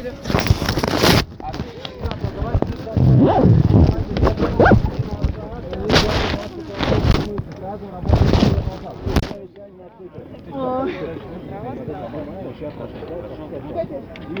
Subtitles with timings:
[0.00, 0.04] И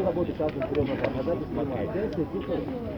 [0.02, 1.14] работает сразу вперед назад.
[1.14, 1.90] Назад и снимает.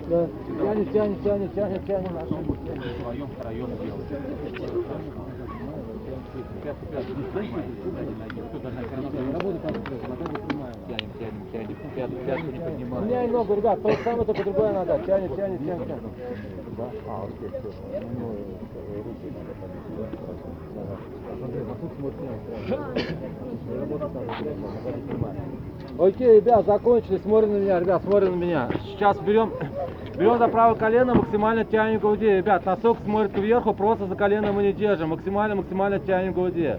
[0.08, 0.28] Да.
[0.60, 2.10] Тянет, тянет, тянет, тянет, тянет.
[2.12, 4.06] Вдвоем, втроем делать.
[13.04, 14.98] Меняй ногу, ребят, то же самое, только другое надо.
[15.06, 16.02] Тянет, тянет, тянет, тянет.
[16.76, 16.90] Да?
[17.08, 17.70] А, окей, все.
[18.16, 18.36] Ну,
[19.04, 20.42] руки надо поднять.
[21.38, 21.74] Смотри, на
[24.42, 25.36] не и снимать.
[25.98, 27.18] Окей, ребят, закончили.
[27.18, 28.68] Смотрим на меня, ребят, смотрим на меня.
[28.84, 29.52] Сейчас берем,
[30.16, 32.26] берем за правое колено, максимально тянем груди.
[32.26, 35.10] Ребят, носок смотрит кверху, просто за колено мы не держим.
[35.10, 36.76] Максимально, максимально тянем груди.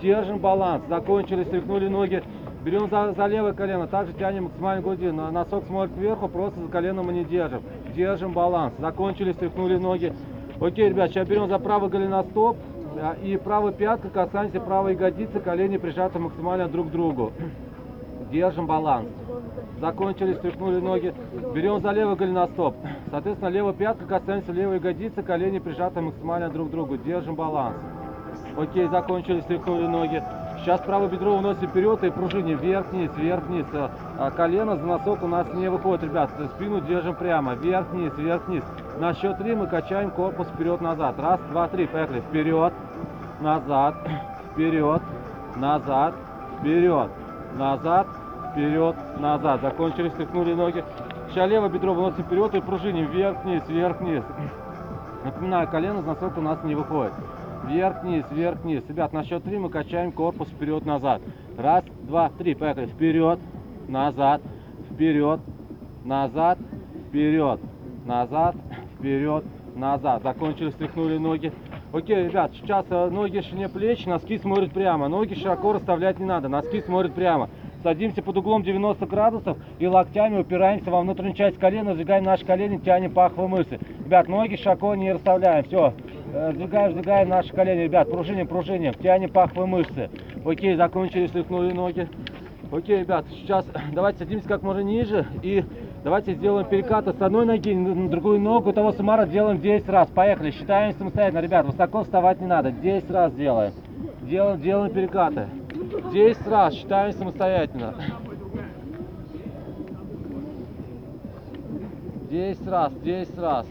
[0.00, 0.84] Держим баланс.
[0.88, 2.22] Закончили, стряхнули ноги.
[2.66, 5.08] Берем за, за левое колено, также тянем максимально к груди.
[5.12, 7.62] На- Носок смотрит кверху, просто за колено мы не держим.
[7.94, 8.74] Держим баланс.
[8.80, 10.12] Закончили, стряхнули ноги.
[10.60, 12.56] Окей, ребят, сейчас берем за правый голеностоп.
[13.22, 17.30] И правой пяткой касаемся правой ягодицы, колени прижаты максимально друг к другу.
[18.32, 19.10] Держим баланс.
[19.80, 21.14] Закончили, стряхнули ноги.
[21.54, 22.74] Берем за левый голеностоп.
[23.12, 26.96] Соответственно, левая пятка касаемся левой ягодицы, колени прижаты максимально друг к другу.
[26.96, 27.76] Держим баланс.
[28.56, 30.20] Окей, закончили, стряхнули ноги.
[30.66, 33.66] Сейчас правое бедро уносим вперед и пружине вверх-вниз, вверх-вниз.
[33.72, 36.28] А, а Колено за носок у нас не выходит, ребят.
[36.56, 37.54] Спину держим прямо.
[37.54, 38.64] Вверх-вниз, вверх-вниз.
[38.98, 41.20] На счет три мы качаем корпус вперед-назад.
[41.20, 41.86] Раз, два, три.
[41.86, 42.20] Поехали.
[42.20, 42.72] Вперед,
[43.38, 43.94] назад,
[44.50, 45.02] вперед,
[45.54, 46.14] назад,
[46.58, 47.10] вперед,
[47.56, 48.08] назад,
[48.50, 49.60] вперед, назад.
[49.62, 50.84] Закончили, стряхнули ноги.
[51.30, 54.24] Сейчас левое бедро выносим вперед и пружиним вверх-вниз, вверх-вниз.
[55.24, 57.12] Напоминаю, колено за носок у нас не выходит.
[57.64, 58.84] Вверх-вниз, вверх-вниз.
[58.88, 61.22] Ребят, на счет три мы качаем корпус вперед-назад.
[61.56, 62.54] Раз, два, три.
[62.54, 62.86] Поехали.
[62.86, 63.38] Вперед,
[63.88, 64.42] назад,
[64.90, 65.40] вперед,
[66.04, 66.58] назад,
[67.08, 67.60] вперед,
[68.04, 68.56] назад,
[68.98, 69.44] вперед,
[69.74, 70.22] назад.
[70.22, 71.52] Закончили, стряхнули ноги.
[71.92, 75.08] Окей, ребят, сейчас э, ноги шире плеч, носки смотрят прямо.
[75.08, 77.48] Ноги широко расставлять не надо, носки смотрят прямо.
[77.82, 82.78] Садимся под углом 90 градусов и локтями упираемся во внутреннюю часть колена, сдвигаем наши колени,
[82.78, 83.78] тянем паховые мышцы.
[84.04, 85.64] Ребят, ноги широко не расставляем.
[85.64, 85.94] Все,
[86.36, 87.82] сдвигаем, сдвигаем наши колени.
[87.82, 90.10] Ребят, пружиним, пружиним, тянем паховые мышцы.
[90.44, 92.08] Окей, закончили, слегнули ноги.
[92.70, 95.64] Окей, ребят, сейчас давайте садимся как можно ниже и
[96.04, 100.08] давайте сделаем перекаты с одной ноги на другую ногу того суммара делаем 10 раз.
[100.08, 103.72] Поехали, считаем самостоятельно, ребят, высоко вставать не надо, 10 раз делаем.
[104.22, 105.48] Делаем, делаем перекаты.
[106.12, 107.94] 10 раз, считаем самостоятельно.
[112.30, 113.66] 10 раз, 10 раз.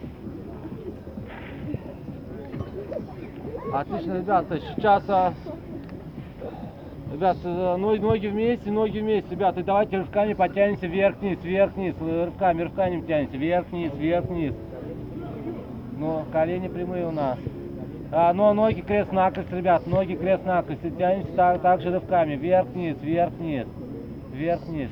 [3.73, 5.33] Отлично, ребята, сейчас а,
[7.15, 12.63] Ребят, э, ноги, вместе, ноги вместе, ребята, и давайте рывками потянемся вверх-вниз, вверх-вниз, э, рывками,
[12.63, 14.53] рывками тянемся, вверх-вниз, вверх-вниз.
[15.97, 17.37] Но колени прямые у нас.
[18.11, 23.67] А, но ноги крест-накрест, ребят, ноги крест-накрест, и тянемся так, так же рывками, вверх-вниз, вверх-вниз,
[24.33, 24.89] вверх-вниз.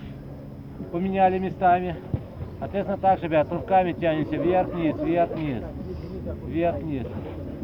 [0.94, 1.98] Поменяли местами.
[2.60, 5.64] Соответственно, так же, ребят, рывками тянемся, вверх-вниз, вверх-вниз,
[6.46, 7.08] вверх-вниз.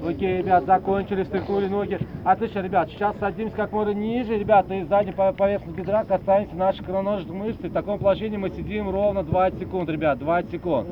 [0.06, 2.00] Окей, ребят, закончили, стряхнули ноги.
[2.24, 6.84] Отлично, ребят, сейчас садимся как можно ниже, ребята, и сзади по поверхности бедра касаемся наших
[6.84, 7.60] икроножных мышц.
[7.60, 10.88] В таком положении мы сидим ровно 20 секунд, ребят, 20 секунд.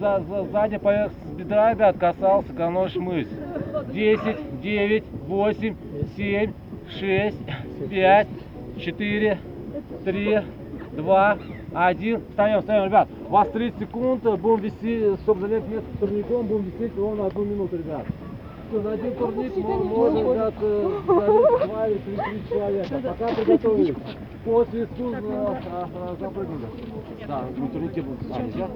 [0.00, 3.30] За, за, задняя поверхность бедра, ребят, касался икроножных мышц.
[3.92, 5.76] 10, 9, 8,
[6.16, 6.52] 7,
[7.00, 7.36] 6,
[7.90, 8.28] 5,
[8.78, 9.38] 4,
[10.04, 10.42] 3,
[10.92, 11.38] 2,
[11.74, 12.20] 1.
[12.30, 13.08] Встаем, встаем, ребят.
[13.28, 17.76] У вас 30 секунд, будем вести, чтобы занять место турником, будем висеть ровно одну минуту,
[17.76, 18.06] ребят.
[18.72, 22.16] Всё, На один турник мо- можно, ребят, э, занять два или три,
[22.48, 23.00] человека.
[23.02, 23.96] Пока приготовились.
[24.46, 26.66] По свистку э, а, а, запрыгнули.
[27.28, 28.20] Да, на турнике будут.
[28.32, 28.68] А, нельзя?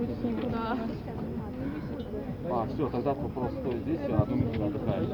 [2.49, 5.09] А, все, тогда просто стой здесь, а одну минуту отдыхаешь.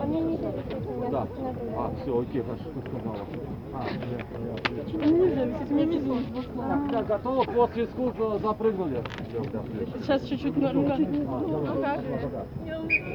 [1.11, 1.27] Да.
[1.77, 3.17] А, все, окей, хорошо, ты сказала.
[3.73, 3.75] А,
[6.69, 9.03] так, так, готово, по свистку за- запрыгнули.
[10.01, 10.97] Сейчас чуть-чуть норма.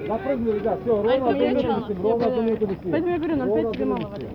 [0.08, 2.92] Запрыгнули, ребят, все, ровно одну я минуту висим, ровно одну минуту висим.
[2.92, 4.30] Поэтому я говорю, нам Ровно пять тебе одну мало висим.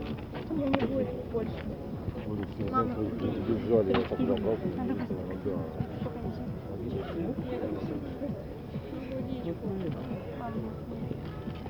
[3.83, 3.99] Не,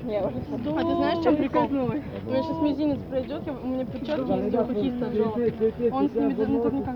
[0.03, 0.55] уже всё.
[0.75, 1.63] А ты знаешь, что прикол?
[1.63, 5.53] У меня сейчас мизинец пройдет, я- у меня печатки есть у хоккеиста желтые.
[5.91, 6.95] Он с ними даже на турниках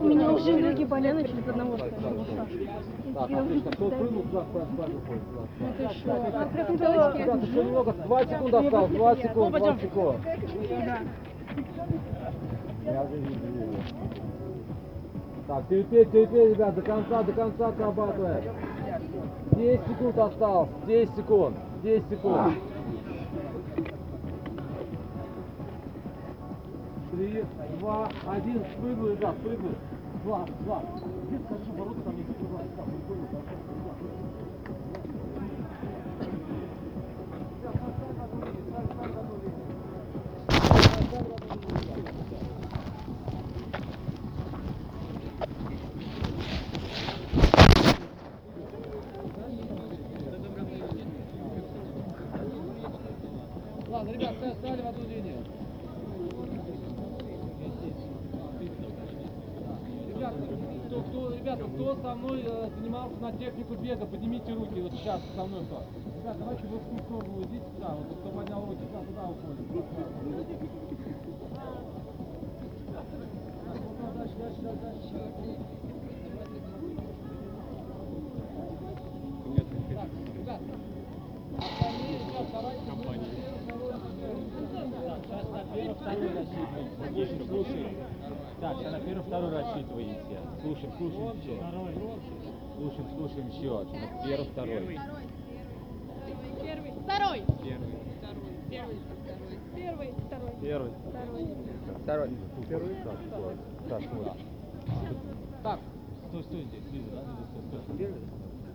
[0.00, 1.76] У меня уже ноги болят начали с одного.
[5.78, 6.12] Это что?
[7.42, 10.18] Еще немного, два секунды осталось, два секунды, два секунды.
[10.24, 10.96] Я уже вижу, вижу.
[15.46, 18.44] Так, терпеть, терпеть, ребят, до конца, до конца отрабатываем.
[19.52, 22.54] 10 секунд осталось, 10 секунд, 10 секунд.
[27.12, 27.44] Три,
[27.80, 29.68] два, один, спрыгну, ребят, спрыгну.
[30.24, 30.82] Два, два.
[31.28, 32.76] Где, скажи, ворота там не закрывают.
[32.76, 35.02] Так, прикольно, хорошо.
[53.88, 55.44] Ладно, ребят, ста- стали в одну линию.
[60.08, 60.36] Ребята,
[60.86, 65.22] кто, кто, ребята, кто со мной э, занимался на технику бега, поднимите руки, вот сейчас
[65.34, 65.82] со мной кто.
[66.20, 70.61] Ребят, давайте вы в идите сюда, вот кто поднял руки, туда, туда уходит.
[87.12, 87.86] Слушай, слушай.
[88.60, 90.38] Так, на первый, второй рассчитываете.
[90.60, 91.56] Слушаем, слушаем еще.
[92.76, 93.46] Слушаем, слушаем.
[93.92, 94.98] На первый, второй.
[97.04, 97.42] Второй.
[98.70, 98.98] Первый.
[99.74, 100.52] Первый, второй.
[100.60, 100.90] Первый.
[102.02, 102.30] Второй.
[102.64, 102.96] Второй.
[103.88, 104.02] Так.
[105.62, 105.80] Так,
[106.28, 107.20] стой, стой здесь, Лиза, да?
[107.20, 108.14] Лиза, стой, стой.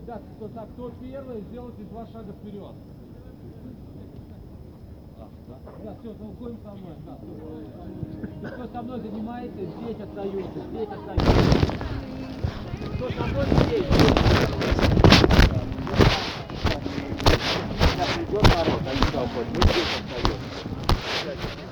[0.02, 2.76] Ребят, кто, так, кто первый, сделайте два шага вперед.
[5.48, 6.94] Ребят, все, ну, уходим со мной.
[7.06, 11.32] Да, все, кто со мной занимается, здесь остаются, здесь остаются.
[12.96, 13.86] Кто со мной здесь?
[17.80, 19.50] Сейчас придет народ, они уходят.
[19.54, 19.92] Мы здесь
[21.24, 21.67] остаемся.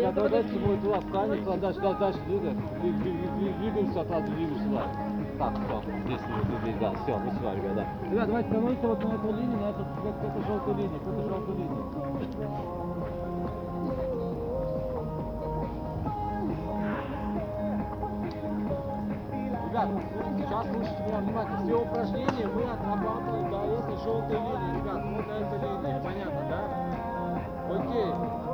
[0.00, 4.10] Я давайте мы туда встанем, туда дальше, дальше, дальше двигаем, Двиг- двиг- двиг- двигаемся, от
[4.10, 4.82] нас двигаемся сюда.
[5.38, 6.20] Так, все, здесь,
[6.60, 7.86] здесь, да, все, мы сюда, ребята.
[8.10, 11.28] Ребят, давайте становимся вот на эту линию, на эту, к этой желтой линии, к этой
[11.28, 12.86] желтой линии.
[19.66, 19.88] Ребят,
[20.38, 21.64] сейчас слушайте меня внимательно.
[21.66, 27.76] Все упражнения мы отрабатываем до этой желтой линии, ребят, вот до этой линии, понятно, да?
[27.76, 28.45] Окей.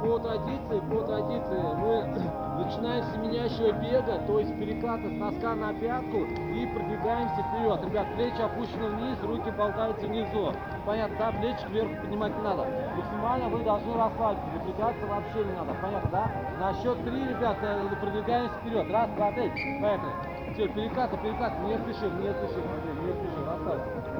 [0.00, 2.04] По традиции, по традиции мы
[2.64, 7.84] начинаем с семенящего бега, то есть переката с носка на пятку и продвигаемся вперед.
[7.84, 10.54] Ребят, плечи опущены вниз, руки болтаются внизу.
[10.86, 11.32] Понятно, да?
[11.32, 12.66] Плечи кверху поднимать не надо.
[12.96, 15.74] Максимально вы должны расслабиться, напрягаться вообще не надо.
[15.82, 16.30] Понятно, да?
[16.58, 17.58] На счет три, ребят,
[18.00, 18.90] продвигаемся вперед.
[18.90, 19.50] Раз, два, три.
[19.82, 20.12] Поехали.
[20.54, 21.56] Все, перекаты, перекаты.
[21.60, 23.46] Не спешим, не Андрей, не.
[23.46, 23.84] Расслабься.
[24.00, 24.19] Расслабься,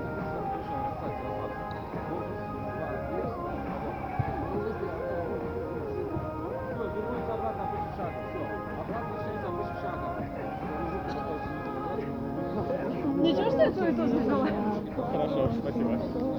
[15.71, 16.31] спасибо.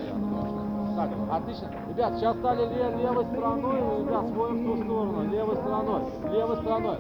[0.96, 1.68] Так, отлично.
[1.90, 5.24] Ребят, сейчас стали ле- левой стороной, ребят, смотрим в ту сторону.
[5.32, 6.98] Левой стороной, левой стороной,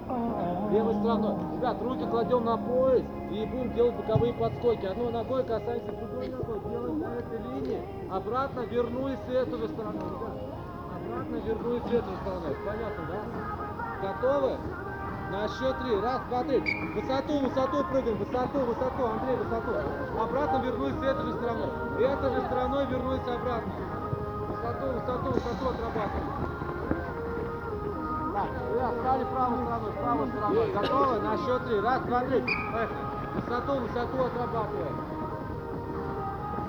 [0.71, 1.35] левой стороной.
[1.57, 4.85] Ребят, руки кладем на пояс и будем делать боковые подскоки.
[4.85, 7.81] Одной ногой касаемся другой ногой, делаем на этой линии.
[8.09, 10.37] Обратно вернулись с этой же стороны, ребят.
[10.95, 12.55] Обратно вернулись с этой же стороны.
[12.65, 14.07] Понятно, да?
[14.07, 14.57] Готовы?
[15.31, 15.97] На счет три.
[16.01, 16.59] Раз, два, три.
[16.93, 18.17] Высоту, высоту прыгаем.
[18.17, 19.05] Высоту, высоту.
[19.05, 19.71] Андрей, высоту.
[20.19, 21.69] Обратно вернусь этой же стороной.
[21.99, 23.73] Этой же стороной вернусь обратно.
[24.49, 26.27] Высоту, высоту, высоту отрабатываем.
[28.33, 30.71] Так, ребят, стали правой стороной, правой стороной.
[30.73, 31.19] Готовы?
[31.21, 31.79] На счет три.
[31.79, 32.41] Раз, два, три.
[32.41, 32.97] Поехали.
[33.35, 34.95] Высоту, высоту отрабатываем.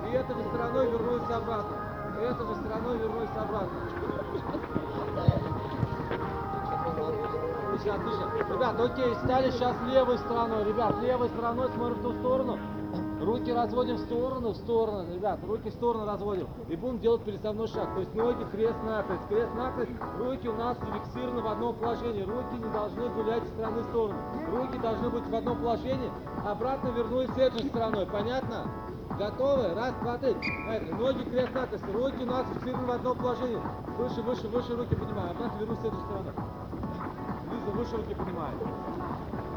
[0.06, 1.76] И этой же стороной вернусь обратно.
[2.20, 3.78] Этой же стороной вернусь обратно.
[7.82, 8.54] Отлично, отлично.
[8.54, 10.64] Ребят, окей, стали сейчас левой стороной.
[10.64, 12.58] Ребят, левой стороной смотрим в ту сторону.
[13.20, 16.48] Руки разводим в сторону, в сторону, ребят, руки в сторону разводим.
[16.68, 17.94] И будем делать переставной шаг.
[17.94, 19.90] То есть ноги крест-накрест, крест-накрест.
[20.18, 22.22] Руки у нас фиксированы в одном положении.
[22.22, 24.18] Руки не должны гулять из стороны в сторону.
[24.52, 26.10] Руки должны быть в одном положении.
[26.44, 28.06] Обратно вернусь с этой же стороной.
[28.06, 28.64] Понятно?
[29.18, 29.74] Готовы?
[29.74, 30.34] Раз, два, три.
[30.66, 30.92] Поехали.
[30.92, 31.84] Ноги крест-накрест.
[31.92, 33.58] Руки у нас фиксированы в одном положении.
[33.98, 35.30] Выше, выше, выше руки поднимаем.
[35.30, 36.32] Обратно вернусь с этой же стороны.
[37.72, 38.58] Выше руки поднимаем.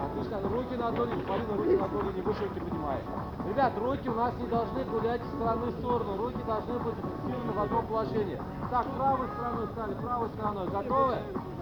[0.03, 3.01] Отлично, руки на одной линии, Полина, руки на одной линии, выше руки поднимаем.
[3.47, 7.51] Ребят, руки у нас не должны гулять из стороны в сторону, руки должны быть зафиксированы
[7.51, 8.39] в одном положении.
[8.71, 11.15] Так, правой стороной стали, правой стороной, готовы?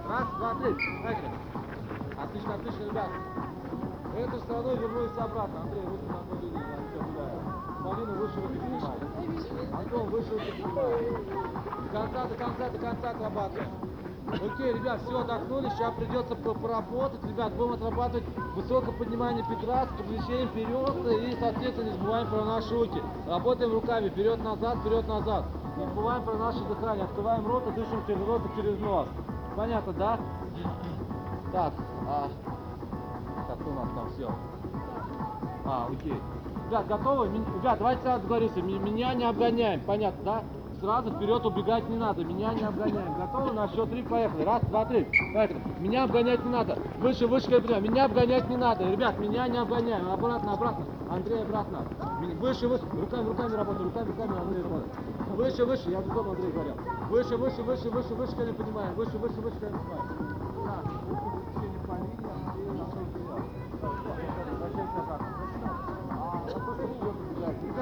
[0.08, 1.32] Раз, два, три, поехали.
[2.22, 3.10] Отлично, отлично, ребят.
[4.16, 5.62] Этой стороной вернулись обратно.
[5.62, 7.40] Андрей, руки на гуляю.
[7.84, 9.76] Полина, выше руки поднимаем.
[9.76, 11.26] Антон, выше руки поднимаем.
[11.84, 13.70] До конца, до конца, до конца отрабатываем.
[14.32, 18.24] Окей, ребят, все, отдохнули, сейчас придется по- поработать, ребят, будем отрабатывать
[18.56, 23.02] высокое поднимание бедра с привлечением вперед и, соответственно, не забываем про наши руки.
[23.28, 25.46] Работаем руками вперед-назад, вперед-назад.
[25.78, 29.08] Не забываем про наше дыхание, открываем рот и дышим через рот и через нос.
[29.56, 30.20] Понятно, да?
[31.52, 31.74] Так,
[32.08, 32.28] а...
[33.48, 34.32] Так, у нас там все?
[35.66, 36.20] А, окей.
[36.68, 37.28] Ребят, готовы?
[37.28, 38.28] Ребят, давайте сразу.
[38.62, 40.44] Ми- Меня не обгоняем, понятно, да?
[40.84, 43.14] Сразу вперед убегать не надо, меня не обгоняем.
[43.18, 43.54] Готовы?
[43.54, 44.44] На счет три, поехали.
[44.44, 45.08] Раз, два, три.
[45.34, 45.62] Поехали.
[45.80, 46.78] Меня обгонять не надо.
[47.00, 48.84] Выше, выше, бы, Меня обгонять не надо.
[48.92, 50.12] Ребят, меня не обгоняем.
[50.12, 50.84] Обратно, обратно.
[51.10, 51.86] Андрей, обратно.
[52.38, 52.84] Выше, выше.
[52.92, 53.86] Руками, руками работаем.
[53.86, 54.92] Руками, руками, Андрей, работаем.
[55.38, 55.90] Выше, выше.
[55.90, 56.74] Я безумно, Андрей говорил.
[57.10, 58.94] Выше, выше, выше, выше, выше, колени поднимаем.
[58.96, 60.33] Выше, выше, выше, колени поднимаем.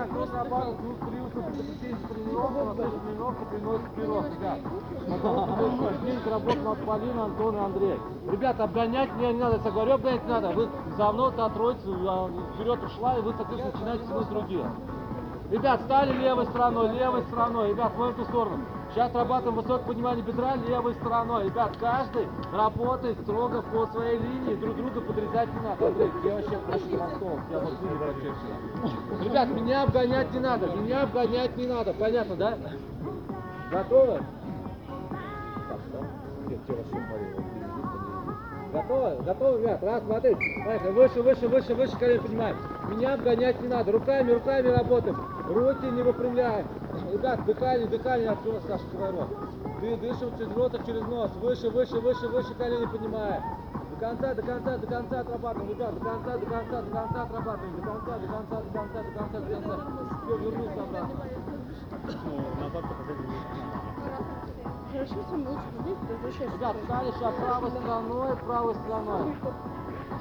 [0.02, 4.60] Оборот, ну, приусов, это предприятие тренировка, на тренировке приносит вперед, ребят.
[6.04, 8.00] День работ над Полиной, Антон и Андрей.
[8.32, 10.50] Ребят, обгонять мне не надо, если говорю, обгонять не надо.
[10.50, 14.66] Вы за мной от троицы а, вперед ушла, и вы, соответственно, начинаете тянуть другие.
[15.52, 17.70] Ребят, стали левой стороной, левой стороной.
[17.70, 18.66] Ребят, в эту сторону.
[18.94, 21.46] Сейчас рабатываем высокое поднимание бедра левой стороной.
[21.46, 25.88] Ребят, каждый работает строго по своей линии, друг друга подрезать не надо.
[25.88, 29.24] Андрей, я вообще прошу на стол, я вот не почерчила.
[29.24, 31.94] Ребят, меня обгонять не надо, меня обгонять не надо.
[31.94, 32.58] Понятно, да?
[33.72, 34.20] Готовы?
[35.70, 36.00] Так, да?
[36.50, 37.51] Нет, те вообще смотри,
[38.72, 39.24] Готовы?
[39.24, 39.84] Готовы, ребят?
[39.84, 40.36] Раз, два, три.
[40.66, 40.92] Поехали.
[40.92, 42.56] Выше, выше, выше, выше колени поднимаем.
[42.90, 43.92] Меня обгонять не надо.
[43.92, 45.18] Руками, руками работаем.
[45.48, 46.66] Руки не выпрямляем.
[47.12, 48.30] Ребят, дыхание, дыхание.
[48.30, 49.28] Открой, Саша, открой рот.
[49.82, 51.32] Ты дышим через рот и через нос.
[51.42, 53.44] Выше, выше, выше, выше колени поднимаем.
[53.92, 55.70] До конца, до конца, до конца отрабатываем.
[55.72, 57.76] Ребят, до конца, до конца, до конца отрабатываем.
[57.76, 59.78] До конца, до конца, до конца, до конца, до конца.
[60.24, 61.26] Все, вернулся обратно.
[64.92, 66.54] Хорошо, всем лучше здесь, возвращайся.
[66.58, 69.36] Ребят, стали сейчас правой стороной, правой стороной.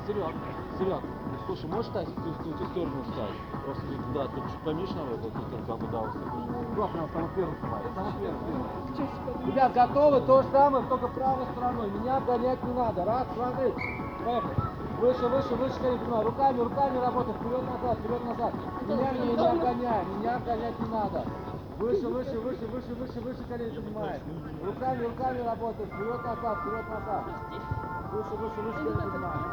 [0.06, 0.34] Серег,
[0.78, 1.00] Серег,
[1.46, 3.34] слушай, можешь в ту, в ту сторону встать?
[3.64, 6.10] Просто ты туда, ты чуть поменьше надо, вот тут как бы да, вот.
[6.76, 7.56] Да, прям самый первый
[7.94, 9.46] самый первый.
[9.46, 10.20] Ребят, готовы?
[10.20, 11.90] То же самое, только правой стороной.
[11.90, 13.04] Меня обгонять не надо.
[13.04, 13.74] Раз, два, три.
[14.24, 14.54] Поехали.
[15.00, 16.26] Выше, выше, выше, поднимаем.
[16.26, 17.36] Руками, руками работаем.
[17.38, 18.54] Вперед, назад, вперед, назад.
[18.86, 21.24] Меня, меня не обгоняй, меня обгонять не надо.
[21.80, 24.20] Выше, выше, выше, выше, выше, выше колени поднимаем.
[24.62, 25.88] Руками, руками работаем.
[25.88, 27.25] Вперед, назад, вперед, назад.
[28.12, 29.44] Выше, выше, выше колени поднимаем.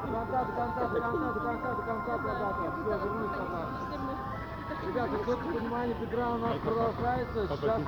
[0.00, 2.72] До конца, до конца, до конца, до конца, до конца отрабатываем.
[2.80, 3.78] Все, вернулись обратно.
[4.86, 7.46] Ребята, высокое поднимание бедра у нас продолжается.
[7.46, 7.82] Сейчас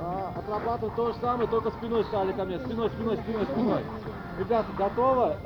[0.00, 2.58] а, отрабатываем то же самое, только спиной стали ко мне.
[2.60, 3.82] Спиной, спиной, спиной, спиной.
[4.38, 5.36] Ребята, готовы?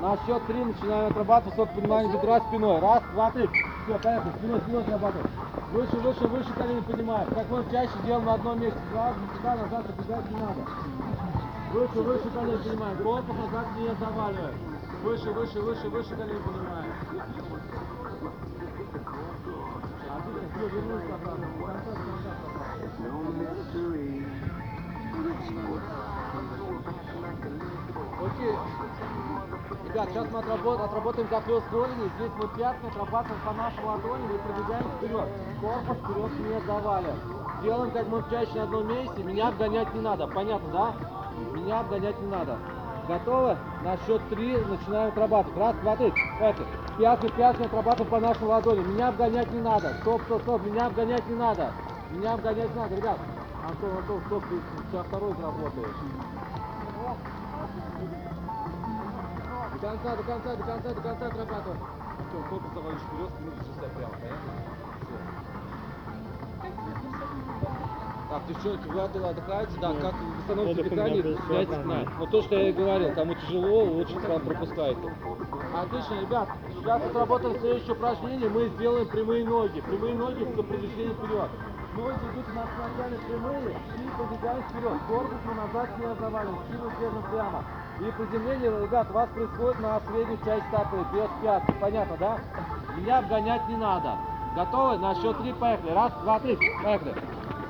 [0.00, 2.80] На счет три начинаем отрабатывать высокое поднимание бедра спиной.
[2.80, 3.46] Раз, два, три.
[3.84, 4.32] Все, поехали.
[4.38, 5.30] Спиной, спиной отрабатываем.
[5.72, 7.28] Выше, выше, выше колени поднимаем.
[7.34, 8.80] Как мы чаще делаем на одном месте.
[8.90, 10.60] Сразу сюда, назад убегать не надо.
[11.72, 12.98] Выше, выше колени поднимаем.
[12.98, 14.54] Корпус назад не заваливаем.
[15.02, 16.92] Выше, выше, выше, выше колени поднимаем.
[20.14, 21.46] Отлично, все, вернулись обратно.
[29.94, 32.10] Ребят, сейчас мы отработ- отработаем захлест голени.
[32.16, 35.28] Здесь мы пятки отрабатываем по нашей ладони и пробегаем вперед.
[35.60, 37.14] Корпус вперед не завалим.
[37.62, 39.22] Делаем, как мы чаще на одном месте.
[39.22, 40.26] Меня обгонять не надо.
[40.26, 40.94] Понятно, да?
[41.52, 42.58] Меня обгонять не надо.
[43.06, 43.56] Готовы?
[43.84, 45.58] На счет три начинаем отрабатывать.
[45.58, 46.12] Раз, два, три.
[46.40, 46.66] Поехали.
[46.98, 48.80] Пятый, пятый отрабатываем по нашей ладони.
[48.80, 49.94] Меня обгонять не надо.
[50.00, 50.66] Стоп, стоп, стоп.
[50.66, 51.70] Меня обгонять не надо.
[52.10, 53.18] Меня обгонять не надо, ребят.
[53.64, 54.56] Антон, Антон, стоп, ты
[54.90, 55.96] сейчас второй заработаешь.
[59.74, 61.80] До конца, до конца, до конца, до конца отрабатываем.
[62.18, 64.52] Антон, корпус заводишь вперед, спину держишься прямо, понятно?
[68.30, 71.98] Так, девчонки, вы отдыха- отдыхаете, да, как восстановите Отдых у дыхание, меня снять без сна.
[72.18, 75.00] Вот то, что я и говорил, кому тяжело, лучше сразу пропускайте.
[75.74, 79.80] Отлично, ребят, сейчас отработаем следующее упражнение, мы сделаем прямые ноги.
[79.80, 81.50] Прямые ноги с продвижением вперед.
[81.96, 84.98] Ноги идут у нас вначале прямые и подвигаем вперед.
[85.08, 87.64] Корпус мы назад не завалим, спину держим прямо.
[88.00, 91.74] И приземление, ребят, у вас происходит на среднюю часть стопы, без пятки.
[91.80, 92.38] Понятно, да?
[92.96, 94.16] Меня обгонять не надо.
[94.56, 94.98] Готовы?
[94.98, 95.92] На счет три поехали.
[95.92, 96.58] Раз, два, три.
[96.82, 97.14] Поехали.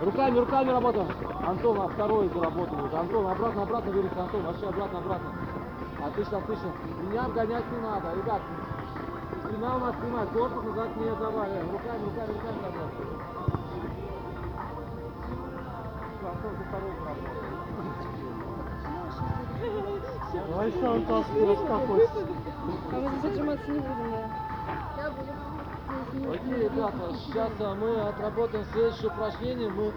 [0.00, 1.09] Руками, руками работаем.
[1.47, 2.97] Антон, а второй заработал уже.
[2.97, 5.31] Антон, обратно, обратно вернись, Антон, вообще обратно, обратно.
[6.07, 6.73] Отлично, отлично.
[7.02, 8.40] Меня обгонять не надо, ребят.
[9.45, 11.71] Спина у нас прямая, корпус назад не заваливаем.
[11.71, 12.64] Руками, руками, руками.
[16.19, 17.53] Всё, Антон, ты второй заработал.
[20.49, 22.11] Давай еще Антон, распакуйся.
[22.92, 25.12] А мы здесь отжиматься не будем, да?
[26.33, 29.68] Окей, ребята, сейчас мы отработаем следующее упражнение.
[29.68, 29.92] Мы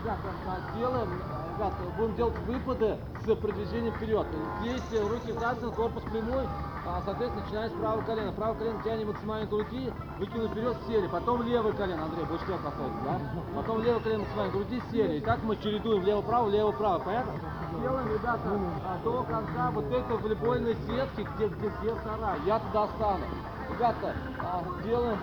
[0.00, 0.28] ребята,
[0.76, 1.08] делаем,
[1.54, 4.26] ребята, будем делать выпады с продвижением вперед.
[4.60, 6.46] Здесь руки спину, корпус прямой,
[6.86, 8.32] а, соответственно, начинаем с правого колена.
[8.32, 11.06] Правое колено тянем максимально груди, выкинув вперед, сели.
[11.08, 13.20] Потом левое колено, Андрей, больше тебя касается, да?
[13.54, 15.18] Потом левое колено максимально груди, сели.
[15.18, 17.32] И так мы чередуем лево-право, лево-право, понятно?
[17.78, 18.40] Делаем, ребята,
[18.84, 22.36] а, до конца вот этой волейбольной сетки, где, где, где вторая.
[22.44, 23.24] Я туда стану.
[23.70, 25.18] Ребята, а, делаем,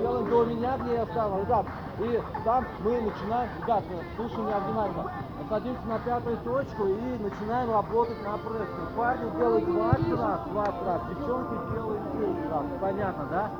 [0.00, 1.66] делаем до меня, где я встану, ребят.
[1.98, 3.82] И там мы начинаем, ребят,
[4.16, 5.12] слушай меня внимательно.
[5.48, 8.96] Садимся на пятую точку и начинаем работать на прессе.
[8.96, 12.64] Парни делают 20 раз, 20 раз, девчонки делают 10 раз.
[12.80, 13.50] Понятно, да?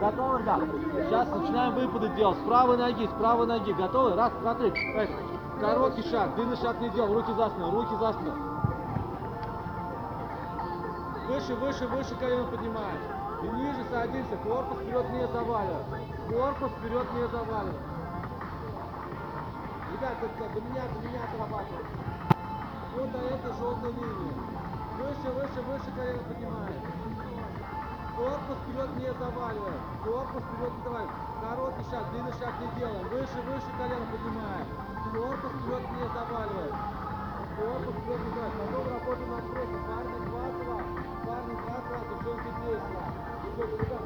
[0.00, 0.60] Готовы, ребят?
[1.08, 2.38] Сейчас начинаем выпады делать.
[2.38, 3.72] С правой ноги, с правой ноги.
[3.72, 4.14] Готовы?
[4.14, 4.70] Раз, два, три.
[4.70, 5.39] Поехали.
[5.60, 7.12] Короткий шаг, длинный шаг не делал.
[7.12, 8.34] Руки за спину, руки за спину.
[11.28, 12.98] Выше, выше, выше колено поднимаем.
[13.42, 14.36] И ниже садимся.
[14.38, 15.84] Корпус вперед не заваливаем.
[16.30, 17.82] Корпус вперед не заваливаем.
[19.92, 21.86] Ребят, до, до меня, до меня отрабатываем.
[22.96, 24.32] Вот до этой желтой линии.
[24.96, 26.80] Выше, выше, выше колено поднимаем.
[28.16, 29.80] Корпус вперед не заваливаем.
[30.04, 31.10] Корпус вперед не заваливаем.
[31.42, 33.08] Короткий шаг, длинный шаг не делаем.
[33.08, 34.89] Выше, выше колено поднимаем.
[35.12, 36.76] Корпус вперед не заваливаем.
[37.58, 38.70] Корпус вперед не заваливаем.
[38.70, 39.78] Потом работаем на прессе.
[39.90, 40.86] Парни 20 раз.
[41.26, 42.02] Парни 20 раз.
[42.10, 43.10] Девчонки 10 раз.
[43.42, 43.99] Девчонки, ребят,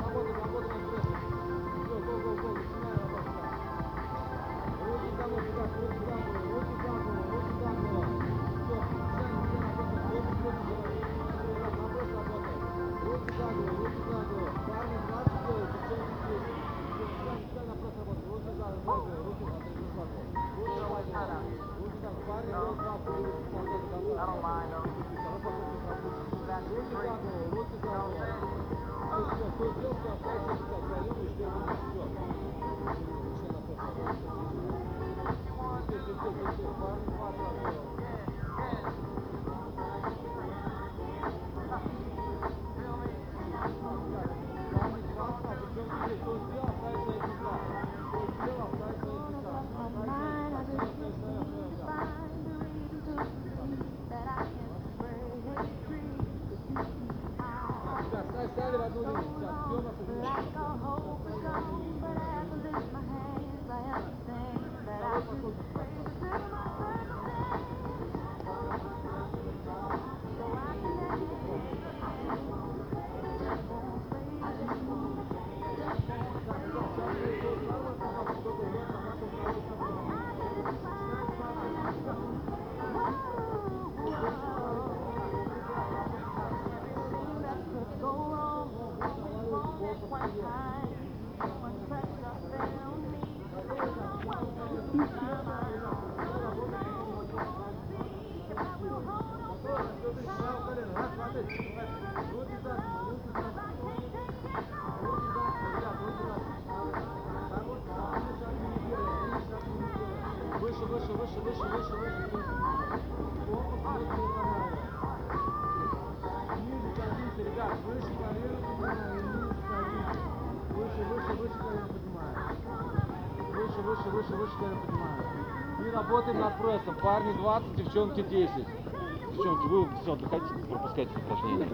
[127.05, 128.51] Парни 20, девчонки 10.
[128.57, 131.69] Девчонки, вы все, отдыхайте, пропускайте упражнения.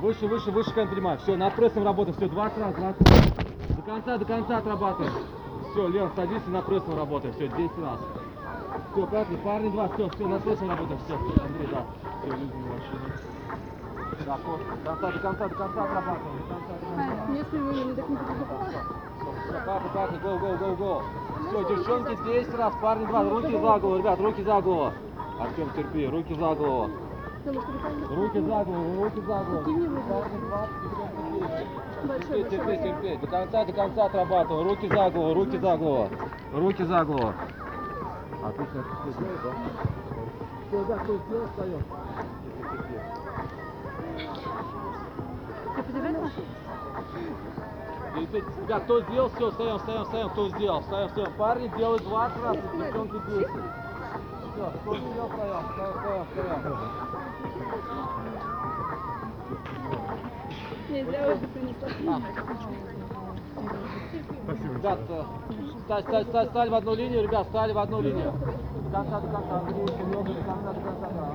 [0.00, 1.18] Выше, выше, выше контрима.
[1.18, 2.16] Все, над прессом работаем.
[2.16, 3.26] Все, 20 раз, 20 раз.
[3.76, 5.12] До конца, до конца отрабатываем.
[5.70, 7.32] Все, Лен, садись и над прессом работаем.
[7.34, 8.00] Все, 10 раз.
[8.90, 11.00] Все, парни, парни 20, все, все, над прессом работаем.
[11.04, 11.86] Все, Андрей, да.
[12.18, 13.12] Все, люди машины.
[14.26, 16.38] Да, до конца, до конца, до конца отрабатываем.
[16.38, 17.32] До конца, до конца.
[17.34, 21.02] Если вы не так не Все, папа, папа, го, го, го, го.
[21.48, 24.92] Все, девчонки 10 раз, парни 2, руки за голову, ребят, руки за голову.
[25.40, 26.90] Артем, терпи, руки за голову.
[28.10, 29.64] Руки за голову, руки за голову.
[29.64, 29.72] Ты.
[30.08, 32.08] Парни 20, девчонки 10.
[32.08, 33.16] большой, Терпи, терпи, терпи.
[33.20, 34.68] До конца, до конца отрабатываем.
[34.68, 36.08] Руки за голову, руки за голову.
[36.52, 37.32] Руки за голову.
[38.44, 39.52] Отлично, отлично, сделай, да?
[40.68, 41.82] Все, да, кто сделал, встаем.
[45.86, 45.92] Ты
[48.14, 48.56] подержать нас?
[48.58, 51.32] Ребят, кто сделал, все, встаем, встаем, встаем, кто сделал, встаем, встаем.
[51.34, 53.48] Парни делают 20 раз, девчонки 10.
[53.48, 56.78] Все, кто сделал, встаем, встаем, встаем, встаем.
[60.88, 62.22] Не, зря воздух принесла.
[64.74, 65.22] Ребят, э,
[65.84, 68.32] стать, стать, стать, стали в одну линию, ребят, стали в одну линию.
[68.84, 71.34] До конца, до конца, Андрей, немного до конца, до конца, да.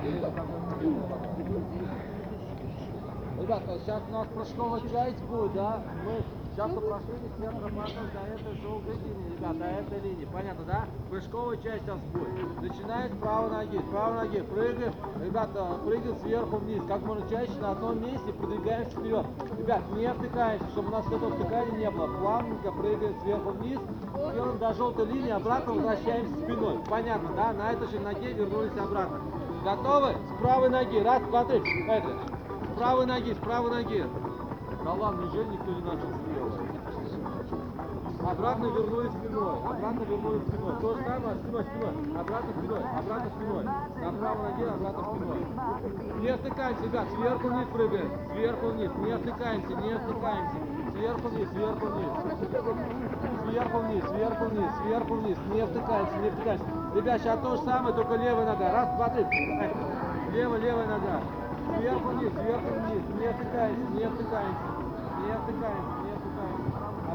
[3.40, 5.82] Ребята, сейчас у нас прыжковая часть будет, да?
[6.04, 6.22] Мы
[6.54, 10.28] сейчас упражнение все отрабатываем до этой желтой линии, ребят, до этой линии.
[10.32, 10.84] Понятно, да?
[11.10, 12.62] Прыжковая часть сейчас будет.
[12.62, 14.40] Начинаем с правой ноги, с правой ноги.
[14.42, 16.82] Прыгаем, ребята, прыгаем сверху вниз.
[16.86, 19.26] Как можно чаще на одном месте продвигаемся вперед.
[19.58, 22.06] Ребят, не втыкаемся, чтобы у нас этого втыкания не было.
[22.18, 23.80] Плавненько прыгаем сверху вниз.
[24.14, 26.78] Делаем до желтой линии, обратно возвращаемся спиной.
[26.88, 27.52] Понятно, да?
[27.52, 29.20] На этой же ноге вернулись обратно.
[29.64, 30.12] Готовы?
[30.12, 30.98] С правой ноги.
[30.98, 31.60] Раз, два, три.
[31.88, 32.14] Поехали.
[32.72, 34.04] С правой ноги, с правой ноги.
[34.84, 36.08] Да ладно, неужели никто не начал?
[38.24, 39.52] Обратно вернулись спиной.
[39.64, 40.72] Обратно вернулись спиной.
[40.80, 42.20] То же самое, спиной, спиной.
[42.20, 42.80] Обратно спиной.
[42.98, 43.64] Обратно спиной.
[43.64, 45.46] На правой ноге, обратно спиной.
[46.20, 47.06] Не втыкаемся, ребят.
[47.14, 48.10] Сверху вниз прыгаем.
[48.32, 48.90] Сверху вниз.
[48.96, 50.56] Не втыкаемся, не втыкаемся.
[50.92, 52.08] Сверху вниз, сверху вниз.
[53.44, 55.38] Сверху вниз, сверху вниз, сверху вниз.
[55.52, 56.64] Не втыкаемся, не втыкаемся.
[56.94, 58.72] Ребят, сейчас то же самое, только левая нога.
[58.72, 59.24] Раз, два, три.
[60.32, 61.20] Левая, левая нога.
[61.76, 63.02] Сверху вниз, сверху вниз.
[63.20, 64.64] Не втыкаемся, не втыкаемся.
[65.26, 66.03] Не втыкаемся.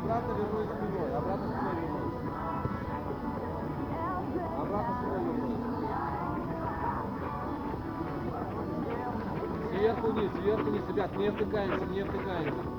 [0.10, 1.16] Обратно вернулись спиной.
[1.16, 2.14] Обратно спиной вернулись.
[4.58, 5.60] Обратно спиной вернулись.
[9.70, 12.79] Сверху вниз, сверху вниз, ребят, не втыкаемся, не втыкаемся.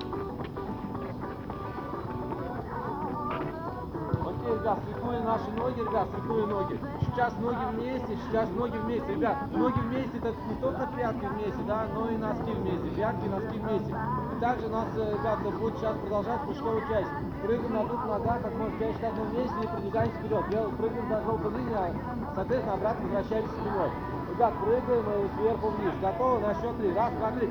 [4.51, 6.79] Окей, ребят, слепые наши ноги, ребят, слепые ноги.
[7.01, 9.37] Сейчас ноги вместе, сейчас ноги вместе, ребят.
[9.51, 13.95] Ноги вместе, это не только пятки вместе, да, но и носки вместе, пятки, носки вместе.
[14.35, 17.09] И также у нас, э, ребята, будет сейчас продолжать прыжковую часть.
[17.43, 20.49] Прыгаем на двух ногах, как можно чаще на одном и продвигаемся вперед.
[20.49, 23.89] Делаем, прыгаем до желтой линии, а, соответственно, обратно возвращаемся спиной.
[24.31, 25.93] Ребят, прыгаем э, сверху вниз.
[26.01, 26.39] Готовы?
[26.39, 26.93] На счет три.
[26.93, 27.47] Раз, два, три.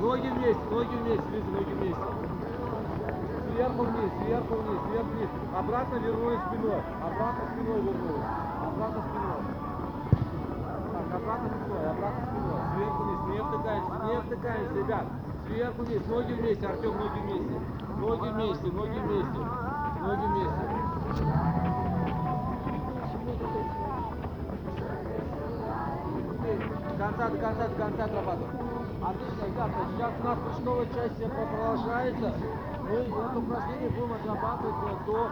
[0.00, 2.27] Ноги вместе, ноги вместе, ноги вместе.
[3.58, 5.28] Сверху вниз, сверху вниз, сверху вниз.
[5.58, 6.80] Обратно вернулись спиной.
[7.02, 8.24] Обратно спиной вернулись.
[8.62, 9.40] Обратно спиной.
[10.92, 12.60] Так, обратно спиной, обратно спиной.
[12.76, 15.06] Сверху вниз, не втыкаемся, не втыкаемся, ребят.
[15.48, 17.60] Сверху вниз, ноги вместе, Артем, ноги вместе.
[17.98, 19.40] Ноги вместе, ноги вместе.
[20.06, 20.64] Ноги вместе.
[26.86, 28.68] До конца, до конца, до конца отрабатываем.
[29.02, 32.34] Отлично, ребята, сейчас у нас прыжковая часть продолжается.
[32.88, 35.28] Мы это упражнение будем отрабатывать э, до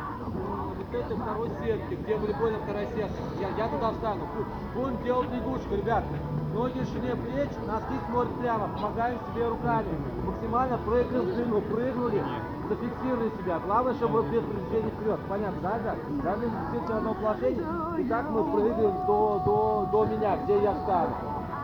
[0.76, 3.22] вот этой второй сетки, где волейбольная вторая сетка.
[3.40, 4.20] Я, я туда встану.
[4.36, 6.04] Бу- Будем делать лягушку, ребят.
[6.52, 9.88] Ноги в ширине плеч, носки смотрят прямо, помогаем себе руками.
[10.26, 12.22] Максимально прыгаем в длину, прыгнули,
[12.68, 13.58] зафиксировали себя.
[13.64, 15.20] Главное, чтобы без продвижения вперед.
[15.28, 15.96] Понятно, да?
[16.22, 17.64] Должны зафиксировать в одном положении.
[18.00, 21.14] И так мы прыгаем до, до, до меня, где я встану.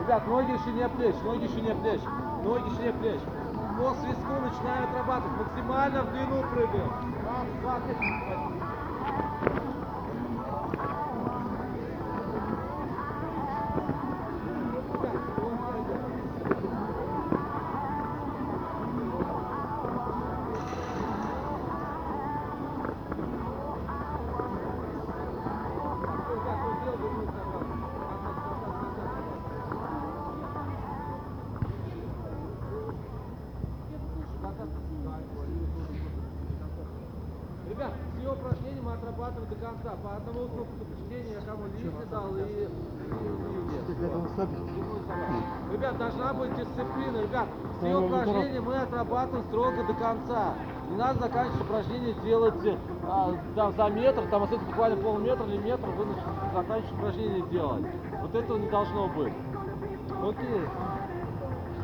[0.00, 2.00] Ребят, ноги в ширине плеч, ноги в ширине плеч,
[2.44, 3.20] ноги в ширине плеч.
[3.82, 5.38] По свистку начинаем отрабатывать.
[5.38, 7.14] Максимально в длину прыгаем.
[7.26, 8.61] Раз, два, три.
[46.02, 47.22] Должна быть дисциплина.
[47.22, 47.46] Ребят,
[47.78, 50.54] все упражнения мы отрабатываем строго до конца.
[50.90, 52.54] Не надо заканчивать упражнение делать
[53.04, 56.06] а, там, за метр, там остается буквально полметра или метр, вы
[56.52, 57.84] заканчиваете упражнение делать.
[58.20, 59.32] Вот этого не должно быть.
[60.22, 60.62] Окей.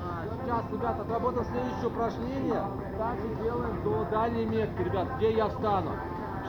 [0.04, 2.62] А, Сейчас, ребята, отработаем следующее упражнение.
[2.98, 5.90] Также делаем до дальней метки, ребят, где я встану.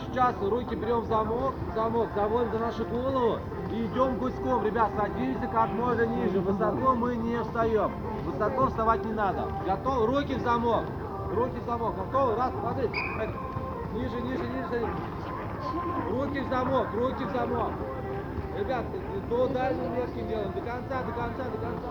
[0.06, 3.40] Сейчас руки берем в замок, замок, заводим за нашу голову
[3.72, 4.64] и идем гуськом.
[4.66, 6.40] Ребят, садимся как можно ниже.
[6.40, 7.92] Высоко мы не встаем.
[8.26, 9.46] Высоко вставать не надо.
[9.66, 10.08] Готовы?
[10.08, 10.86] Руки в замок.
[11.34, 11.96] Руки в замок.
[11.96, 12.36] Готовы?
[12.36, 12.90] Раз, смотри.
[13.94, 14.88] Ниже, ниже, ниже.
[16.10, 17.72] Руки в замок, руки в замок.
[18.58, 18.86] Ребят,
[19.30, 20.52] до дальней метки делаем.
[20.54, 21.90] До конца, до конца, до конца.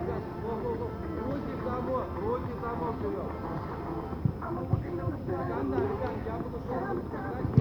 [0.00, 0.88] Ребят, во-во-во.
[1.26, 3.30] Руки в замок, руки в замок берем.
[5.26, 7.59] До конца, ребят, я буду шелком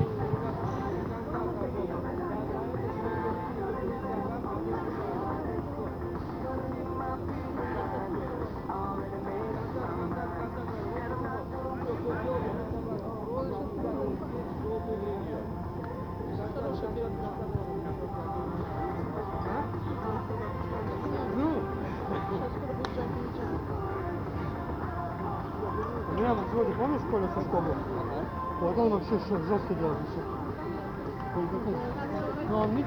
[26.79, 27.75] помнишь, Коля со школы?
[28.61, 30.23] Вот он вообще ш- жестко делает еще.
[32.49, 32.83] Ну, он.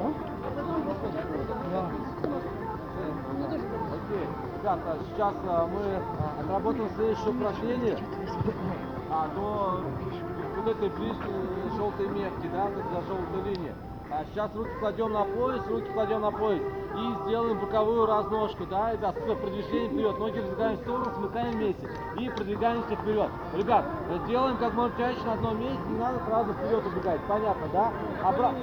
[0.00, 0.12] А?
[1.72, 1.90] Да.
[3.92, 4.26] Окей.
[4.58, 7.98] Ребята, сейчас а, мы а, отработаем следующее упражнение
[9.10, 9.80] а, до
[10.56, 13.72] вот этой ближней желтой метки, да, за желтой линии.
[14.14, 18.92] А сейчас руки кладем на пояс, руки кладем на пояс и сделаем боковую разножку, да,
[18.92, 23.30] ребят, с продвижением вперед, ноги раздвигаем в сторону, смыкаем вместе и продвигаемся вперед.
[23.54, 23.84] Ребят,
[24.28, 27.90] делаем как можно чаще на одном месте, не надо сразу вперед убегать, понятно, да?
[28.22, 28.54] Обра-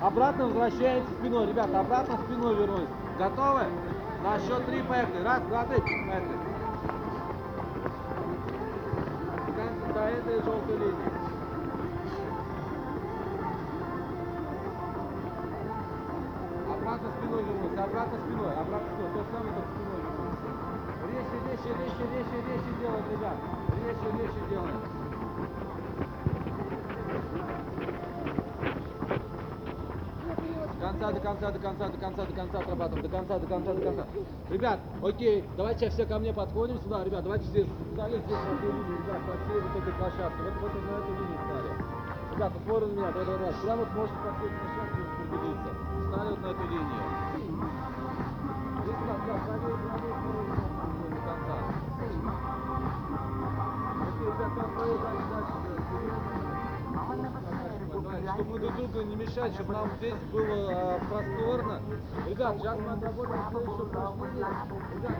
[0.00, 2.88] Обратно возвращаемся спиной, ребята, обратно спиной вернулись.
[3.18, 3.62] Готовы?
[4.22, 5.22] На счет три поехали.
[5.24, 6.38] Раз, два, три, поехали.
[9.92, 11.21] До этой желтой линии.
[23.10, 23.36] Ребят.
[23.84, 24.80] Резче, резче делаем.
[30.80, 33.72] До конца, до конца, до конца, до конца, до конца отрабатываем, до конца, до конца,
[33.72, 34.06] до конца.
[34.50, 38.52] Ребят, окей, давайте сейчас все ко мне подходим сюда, ребят, давайте здесь встали здесь на
[38.52, 41.70] эту линию, ребят, по всей вот этой площадке, вот, вот на эту линию встали.
[42.34, 45.70] Ребят, смотрим на меня, давай, давай, давай, прямо вот можете по всей площадке поделиться.
[46.02, 47.02] Встали вот на эту линию.
[48.82, 50.21] Здесь, ребят, ребят, правее, правее, правее,
[58.34, 61.80] чтобы другу не мешать, чтобы нам здесь было а, просторно.
[62.28, 64.32] Ребят, сейчас мы отработаем следующее упражнение.
[64.94, 65.16] Ребят,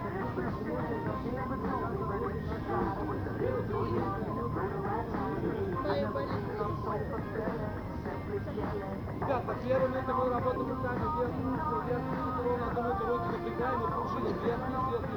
[9.21, 13.81] Ребята, первую минуту мы работаем руками вверх, вниз, вверх, вниз, ровно одну минуту руки напрягаем
[13.81, 15.12] и пружиним вверх, вниз,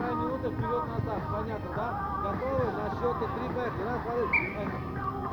[0.00, 1.20] Вторая минута вперед, назад.
[1.30, 1.86] Понятно, да?
[2.24, 2.64] Готовы?
[2.72, 3.84] На счет три, поехали.
[3.84, 4.16] Раз, два.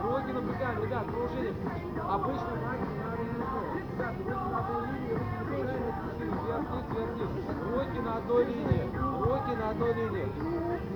[0.03, 1.55] Руки напрягаем, ребят, пружиним.
[2.03, 3.59] Обычно максимум на одну минуту.
[3.87, 6.35] Ребят, руки на одной линии, руки напрягаем и пружиним.
[6.43, 7.47] Вверх, вниз, вверх, вниз.
[7.71, 8.85] Руки на одной линии.
[9.23, 10.27] Руки на одной линии.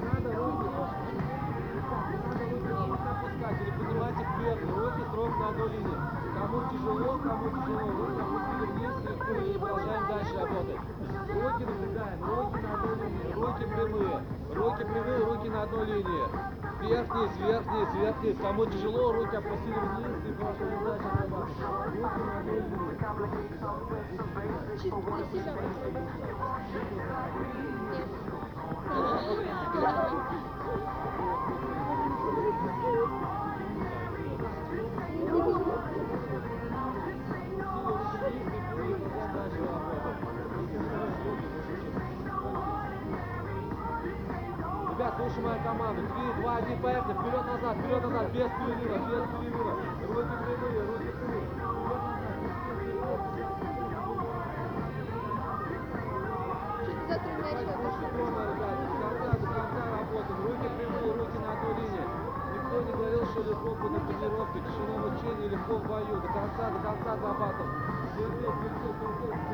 [0.04, 0.68] Надо руки.
[2.52, 4.60] Надо руки опускать или поднимать их вверх.
[4.68, 5.98] Руки строго на одной линии.
[6.42, 10.82] Кому тяжело, кому тяжело, руки опустили вниз, легко, и продолжаем дальше работать.
[11.32, 14.24] Руки напрягаем, руки на одной линии, руки прямые,
[14.56, 16.28] руки прямые, руки на одной линии.
[16.82, 18.38] Вверх-вниз, вверх-вниз, вверх-вниз.
[18.42, 21.56] Кому тяжело, руки опустили вниз и продолжаем дальше работать.
[22.02, 22.22] Руки
[45.42, 45.62] на одной линии.
[45.62, 46.02] Ребят, слушай мою команду.
[46.02, 47.14] Три, два, один, поехали.
[47.14, 49.74] Вперед, назад, вперед, назад, без перерыва, без перерыва.
[50.12, 51.48] Руки прямые, руки прямые.
[60.42, 62.06] Руки прямые, руки на одной линии.
[62.54, 66.22] Никто не говорил, что легко будет на тренировке, тяжело в учении, легко в бою.
[66.22, 67.74] До конца, до конца отрабатываем.
[68.18, 69.48] Терпеть, терпеть, терпеть,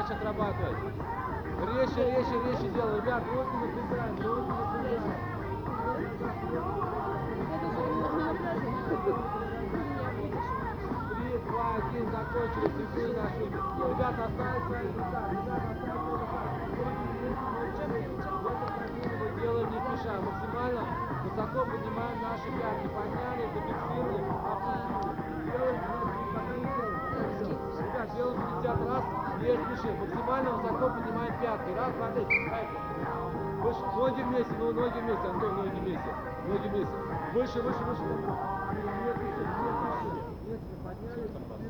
[0.00, 0.78] Дальше отрабатывать.
[1.60, 3.04] Резче, резче, резче делаем.
[3.04, 5.02] Ребят, руки собираем, руки собираем.
[11.10, 13.58] Три, два, один, закончили, секунды на шуме.
[13.90, 16.00] Ребята, оставить свои места, ребята, оставить
[17.80, 18.08] свои
[19.20, 20.82] Мы делаем не спеша, максимально
[21.24, 23.89] высоко поднимаем наши пятки, подняли, зафиксировали,
[28.20, 29.04] делаем 50 раз,
[29.40, 32.26] не спешим, максимально высоко поднимаем пятки, раз, два, три.
[33.60, 36.14] Выше, ноги вместе, ну ноги вместе, Антон, ноги вместе,
[36.46, 36.94] ноги вместе,
[37.32, 38.02] выше, выше, выше.
[38.02, 38.80] Не
[39.12, 40.12] спешим, не спешим,
[40.46, 41.69] не спешим, подняли,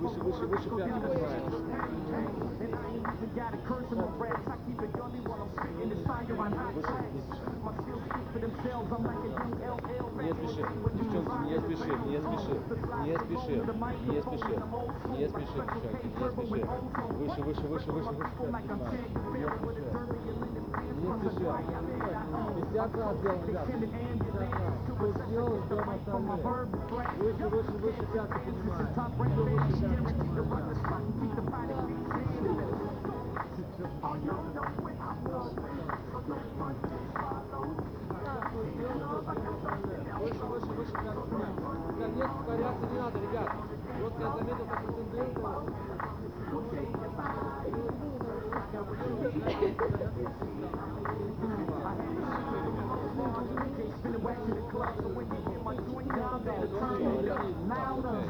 [0.00, 0.92] Выше, выше, выше пятки.
[10.22, 10.62] Не спеши,
[10.94, 12.54] девчонки, не спеши, не спеши,
[13.02, 13.54] не спеши,
[14.06, 14.54] не спеши,
[15.08, 15.62] не спеши,
[16.02, 16.66] девчонки, не спеши.
[17.12, 18.30] Выше, выше, выше, выше, выше.
[18.32, 18.96] спеши.
[21.02, 21.46] Не спеши.
[22.72, 23.66] 50 раз делаем, ребят.
[23.66, 24.71] 50 раз.
[25.02, 26.38] Кто сделал, ждем остальные.
[27.18, 28.86] Выше, выше, выше пятки поднимаем.
[29.18, 30.70] Еще выше пятки поднимаем.
[40.20, 41.56] Выше, выше, выше пятки поднимаем.
[41.98, 43.50] Конец ускоряться не надо, ребят.
[44.02, 45.70] Вот я заметил, как концентрировался.
[48.72, 50.92] Ребят, выше, выше, выше пятки поднимаем.
[55.72, 56.90] Ребят, кто сделал, оставить свои
[57.68, 58.22] палки.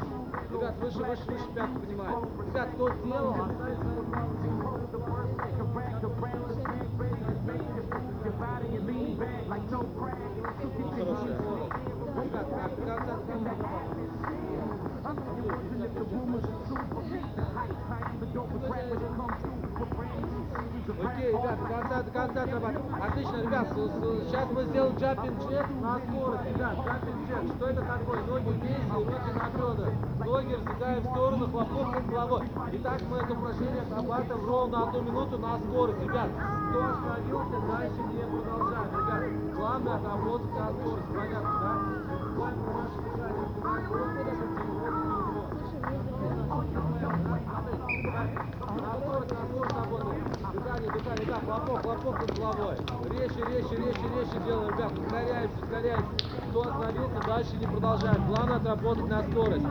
[0.53, 1.12] Хорошая.
[11.13, 13.51] Ребят, как, до конца, до конца.
[21.03, 23.03] Окей, ребят, до конца, до конца отрабатываем.
[23.03, 26.45] Отлично, ребят, с- с- сейчас мы сделаем джампинг джек на скорость.
[26.53, 28.21] Ребят, джампинг джек, что это такое?
[28.23, 29.89] Ноги вместе, руки на бедра.
[30.25, 32.49] Ноги раздвигаем в сторону, хлопок над головой.
[32.73, 36.01] Итак, мы это упражнение отрабатываем ровно одну минуту на скорость.
[36.01, 36.29] Ребят,
[36.69, 38.89] кто остановился, дальше не продолжаем.
[38.93, 41.07] Ребят, главное отработать на скорость.
[41.13, 42.03] Понятно, да?
[51.43, 52.75] Хлопок, хлопок над головой.
[53.09, 56.42] Резче, резче, резче, резче делаем, ребят, ускоряемся, ускоряемся.
[56.53, 58.27] Кто остановился, дальше не продолжаем.
[58.27, 59.65] Главное отработать на скорость.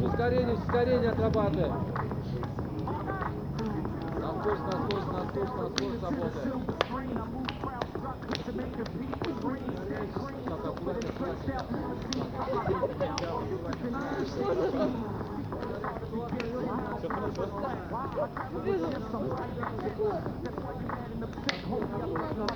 [0.00, 1.72] Ускорение, ускорение отрабатываем.
[4.20, 6.62] На скорость, на скорость, на скорость, на скорость работаем.
[10.46, 11.02] Аккуратно, аккуратно.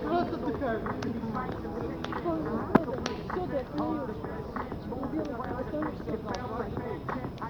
[0.01, 0.81] Просто отдыхаю.
[3.33, 4.17] Все, ты остановилась.
[5.09, 6.05] Сделай, остановишься.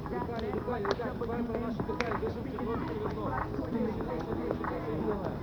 [0.06, 3.32] Дыхание, дыхание, ребят, давай по нашему дыханию, дышим через рот, через нос.
[3.72, 5.34] Резче, резче, резче, резче делаем.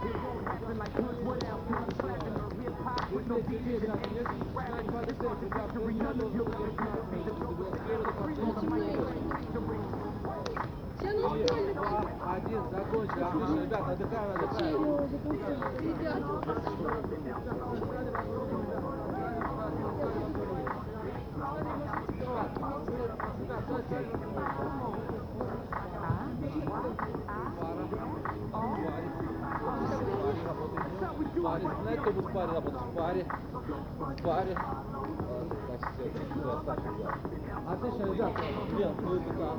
[3.11, 6.55] Быстрее, сильнее, ребят, не начинать падать темп, ребят, все ребят должны быть
[7.79, 8.99] спереду подходить.
[10.97, 11.73] Все, ну, Три, нормально.
[11.73, 11.99] два,
[12.33, 13.23] один, закончили.
[13.73, 15.59] Отлично, ребят, отдыхаем, отдыхаем.
[15.79, 16.53] Серьезно, ребят.
[31.43, 32.81] Паре, знаете, кто будет в паре работать?
[32.81, 33.25] В паре.
[33.25, 34.57] В паре.
[35.33, 37.15] Ладно, значит, все, все, оставьте, ребят.
[37.67, 38.41] Отлично, ребята.
[38.77, 39.57] Нет, ну это там.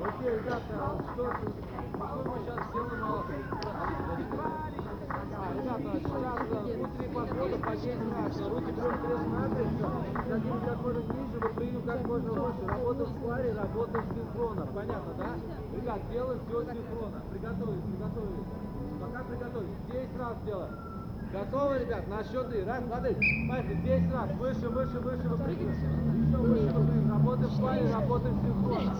[0.00, 0.60] Окей, ребята,
[1.12, 1.24] что,
[1.98, 3.04] какой мы сейчас сделаем?
[5.36, 6.36] А, ребята, сейчас
[6.76, 8.36] внутри подхода по 10 раз.
[8.48, 9.76] Руки берем крест накрест.
[10.28, 12.66] Садимся как можно ниже, выпрыгиваем как можно выше.
[12.66, 14.66] Работаем в паре, работаем синхронно.
[14.74, 15.28] Понятно, да?
[15.76, 17.22] Ребят, делаем все синхронно.
[17.30, 18.46] Приготовились, приготовились.
[19.00, 19.76] Пока приготовились.
[19.92, 20.74] 10 раз делаем.
[21.32, 22.08] Готовы, ребят?
[22.08, 22.64] На счет три.
[22.64, 23.14] Раз, два, три.
[23.48, 23.74] Поехали.
[23.74, 24.30] 10 раз.
[24.38, 25.76] Выше, выше, выше выпрыгиваем.
[26.26, 27.50] Еще выше выпрыгиваем.
[27.50, 28.94] спали, работаем синхронно.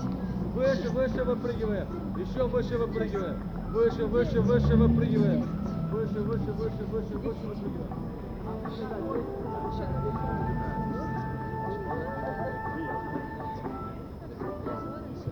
[0.55, 1.87] Выше, выше выпрыгиваем.
[2.17, 3.37] Еще выше выпрыгиваем.
[3.71, 5.43] Выше, выше, выше выпрыгиваем.
[5.91, 8.01] Выше, выше, выше, выше, выше выпрыгиваем.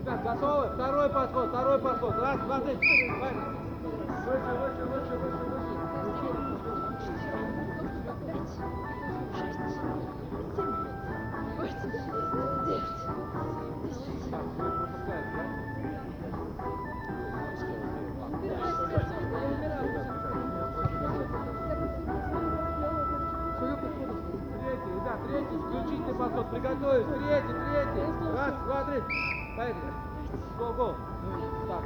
[0.08, 0.68] Ребят, готовы?
[0.68, 2.14] Второй подход, второй подход.
[2.18, 2.76] Раз, два, три.
[2.76, 3.58] Поехали.
[4.24, 5.78] Выше, выше, выше, выше, выше.
[25.28, 26.50] Третий, исключительный подход.
[26.50, 27.06] Приготовились.
[27.06, 28.32] Третий, третий.
[28.34, 29.37] Раз, два, три.
[29.58, 29.76] Петрик,
[30.58, 30.94] го, го.
[31.24, 31.82] Ну, і так.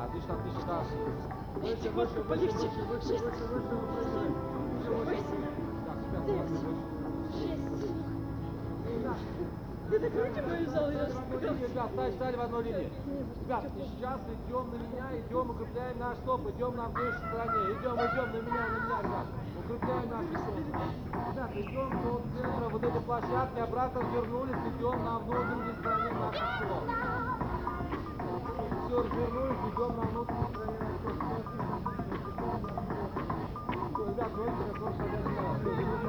[0.00, 0.62] А ти ж там пішла.
[0.66, 0.84] так.
[1.62, 3.30] Выше, выше, выше, выше, выше, выше, выше,
[5.04, 5.24] выше.
[5.86, 6.79] Так, ребят, ладно, выше.
[9.90, 12.92] Ты так руки повязал, я Ребят, стали, стали в одной линии.
[13.42, 17.74] Ребят, сейчас идем на меня, идем, укрепляем наш стоп, идем на внешней стороне.
[17.74, 19.26] Идем, идем на меня, на меня, ребят.
[19.58, 20.62] Укрепляем наши стопы.
[21.32, 26.84] Ребят, идем до центра вот этой площадки, обратно вернулись, идем на внутренней стороне наших стоп.
[28.86, 31.50] Все, развернулись, идем на внутренней стороне наших стоп.
[33.90, 35.26] Все, ребят, ноги разгон шагать
[35.60, 35.99] Все,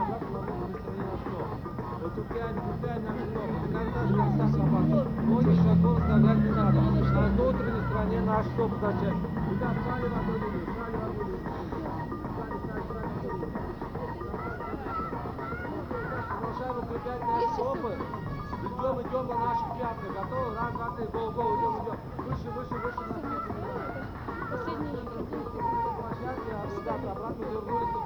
[24.52, 24.92] Последний.
[26.92, 28.01] А обратно вернулись.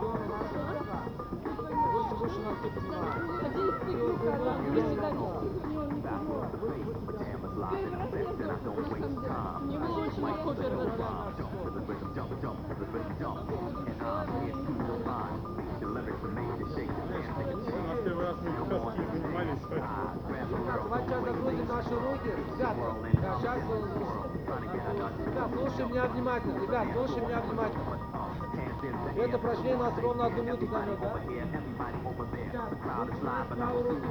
[22.55, 22.77] Ребят,
[23.21, 23.59] да, сейчас...
[25.25, 26.59] Ребят, слушай меня внимательно.
[26.59, 27.94] Ребят, слушай меня внимательно.
[29.17, 31.13] Это у нас ровно одну минуту займет, да?
[33.73, 34.05] Руки.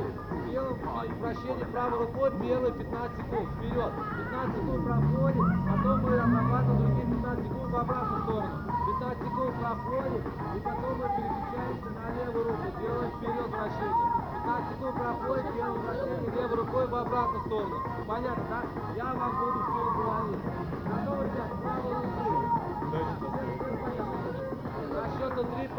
[0.51, 0.79] Делаем
[1.21, 3.49] вращение правой рукой, белый 15 секунд.
[3.59, 3.93] Вперед.
[4.33, 8.75] 15 секунд проходит, потом мы обрабатываем другие 15 секунд в обратную сторону.
[9.01, 12.67] 15 секунд проходит, и потом мы переключаемся на левую руку.
[12.81, 14.09] Делаем вперед вращение.
[14.45, 17.77] 15 секунд проходит, делаем вращение левой рукой в обратную сторону.
[18.07, 18.63] Понятно, да?
[18.97, 19.94] Я вам буду все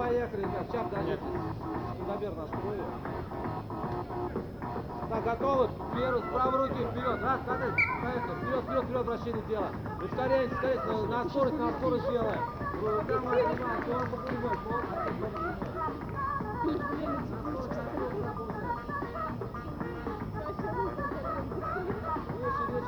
[0.06, 0.68] поехали, ребят.
[0.72, 1.22] Сейчас дойдете.
[1.92, 2.84] Секундомер настрою.
[5.10, 5.70] Так, готовы?
[5.96, 7.20] Первый, с правой руки вперед.
[7.24, 7.72] Раз, три.
[8.04, 8.36] Поехали.
[8.36, 9.70] Вперед, вперед, вперед, вращение тела.
[10.04, 11.10] Ускоряем, ускоряем.
[11.10, 12.42] На- На скорость, на скорость делаем.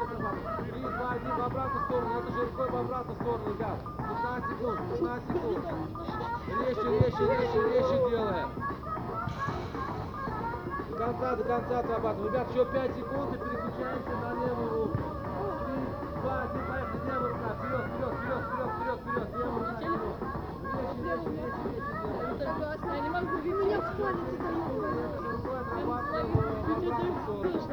[0.08, 2.20] В обратную сторону.
[2.20, 3.80] Это же рукой в обратную сторону, ребят.
[3.98, 6.27] 15 секунд, 15 секунд.
[6.68, 8.50] Резче, резче, резче, резче делаем.
[10.90, 12.34] До конца, до конца отрабатываем.
[12.34, 14.98] Ребят, еще 5 секунд и переключаемся на левую руку.
[15.64, 15.80] Три,
[16.22, 17.00] два, один, поехали.
[17.08, 17.50] Левая рука.
[17.56, 19.28] Вперед, вперед, вперед, вперед, вперед, вперед.
[19.32, 20.28] Левая рука.
[21.08, 22.04] Резче, резче, резче, резче
[22.36, 22.92] делаем.
[22.92, 24.36] Я не могу, вы меня вкладите,
[25.32, 27.64] Рукой отрабатываем в обратную сторону.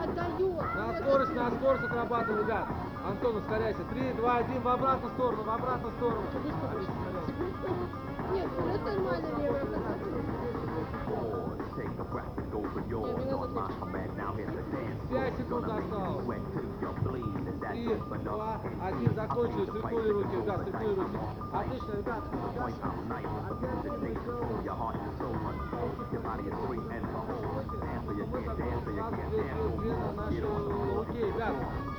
[0.00, 0.74] Отдает.
[0.74, 2.66] На скорость, на скорость отрабатываем, ребят.
[3.06, 3.82] Антон, ускоряйся.
[3.92, 6.22] Три, два, один, в обратную сторону, в обратную сторону.
[8.36, 9.72] Нет, ну, вперед нормально левая ну,
[15.10, 16.26] Пять секунд осталось.
[17.74, 19.66] И два, один закончил.
[19.66, 21.18] Стрикуй руки, да, стрикуй руки.
[21.52, 22.22] Отлично, ребят.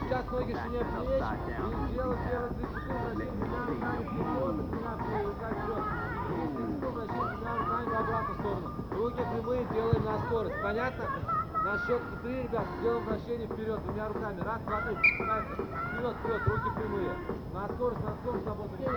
[0.02, 0.32] Сейчас.
[0.32, 1.22] ноги шине плеч.
[1.68, 3.26] и сделать первые 3
[4.00, 4.57] секунды.
[9.18, 10.62] Руки прямые делаем на скорость.
[10.62, 11.06] Понятно?
[11.66, 14.40] На счет три, ребят, делаем вращение вперед двумя руками.
[14.42, 14.96] Раз, два, три.
[14.96, 17.12] Вперед, вперед, руки прямые.
[17.54, 18.92] На скорость, на скорость работаем.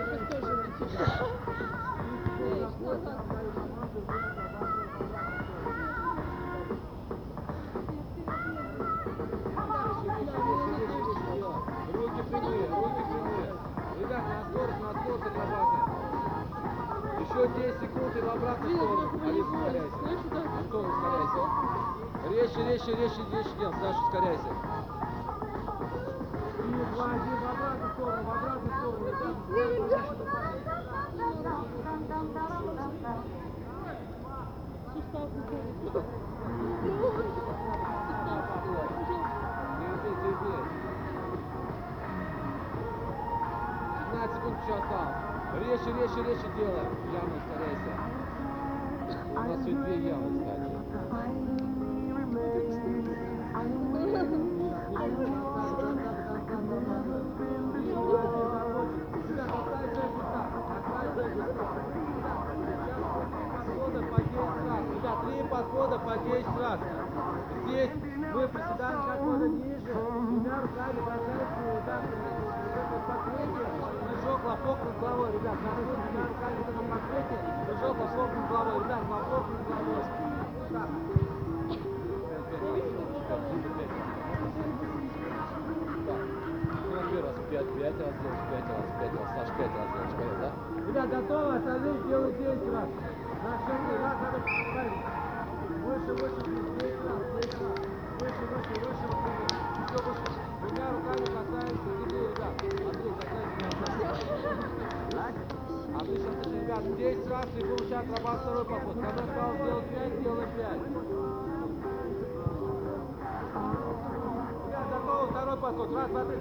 [2.37, 3.80] Девушка тоже
[17.41, 19.09] Еще 10 секунд и в обратную сторону.
[19.25, 19.97] Алис, ускоряйся.
[20.29, 20.41] Да?
[20.59, 21.41] Антон, ускоряйся.
[22.29, 23.73] Резче, резче, резче, резче делай.
[23.81, 24.49] Саша, ускоряйся.
[26.59, 28.99] И два, один, в обратную сторону, в обратную сторону.
[39.89, 40.53] Терпи, терпи.
[44.11, 45.30] 15 секунд еще осталось.
[45.53, 46.87] Резче, резче, резче делай.
[47.11, 47.91] Ямы ускоряйся.
[49.31, 50.71] У нас все две ямы, кстати.
[65.21, 66.79] Три подхода по 10 раз.
[67.67, 67.91] Здесь
[68.33, 70.99] мы приседаем как можно ниже, двумя руками
[74.21, 78.75] прыжок, лопок над головой, ребят, находим двумя руками вот это покрытие, прыжок, лопок над головой,
[78.83, 80.05] ребят, лопок над головой.
[87.51, 90.49] Пять, пять раз делаешь, пять раз, пять раз, Саш, пять раз делаешь, понял, да?
[90.87, 92.89] Ребят, готовы, остальные делают 10 раз.
[93.43, 95.03] На счет раз надо ставить.
[95.83, 96.41] Выше, выше,
[96.79, 97.75] 10 раз, 10 раз.
[98.21, 99.47] Выше, выше, выше, выше.
[99.81, 100.29] Еще выше.
[100.61, 102.90] Двумя руками касаемся земли, ребят.
[106.01, 106.97] Отлично, отлично, ребят.
[106.97, 108.95] 10 раз и будем отрабатывать второй поход.
[108.95, 110.57] Когда сказал сделать 5, делай 5.
[114.65, 115.93] Ребят, готовы, второй подход.
[115.93, 116.37] Раз, два, три.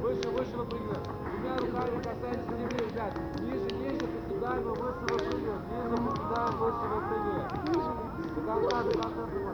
[0.00, 1.02] Выше, выше выпрыгиваем.
[1.30, 3.12] Двумя руками касаемся земли, ребят.
[3.40, 5.62] Ниже, ниже, приседаем, выше выпрыгиваем.
[5.68, 7.48] Ниже, приседаем, выше выпрыгиваем.
[8.34, 9.47] До конца, до конца.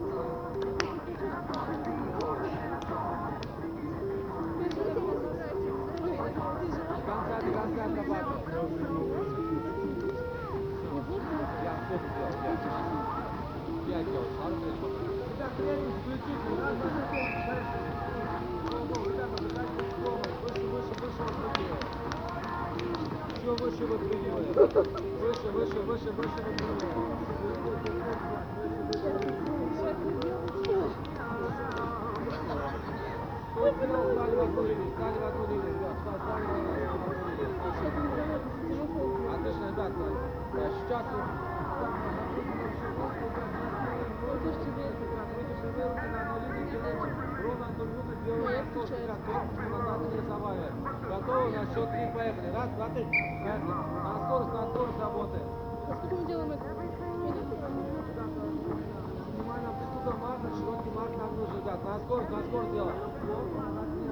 [24.54, 24.70] Выше,
[25.50, 27.14] выше, выше, выше выпрыгиваем.
[33.50, 36.54] Кто сделал, стали в одну линию, стали в одну линию, ребят, стали, стали в
[51.08, 51.50] Готовы?
[51.52, 52.52] На счет три поехали.
[52.54, 53.04] Раз, два, три.
[53.04, 53.64] Поехали.
[53.64, 55.46] На скорость, на скорость работаем.
[55.88, 56.64] А сколько мы делаем это?
[59.32, 61.84] Внимание, амплитуда марка, широкий марк нам нужен, ребят.
[61.84, 64.03] На скорость, на скорость делаем.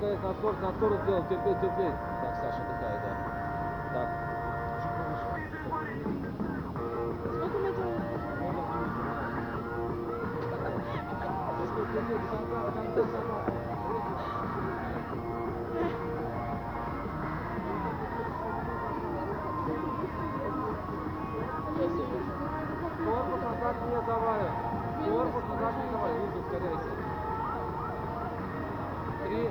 [0.00, 1.94] Ускоряемся, на скорость, на скорость делаем, терпеть, терпеть.
[2.22, 3.12] Так, Саша, отдыхай, да.
[3.92, 4.08] Так.
[7.36, 8.00] Сколько делаем?
[23.04, 24.54] Корпус назад не завалим.
[25.04, 26.16] Корпус назад не завалим.
[26.22, 26.92] Ниже ускоряйся.
[29.24, 29.50] Три,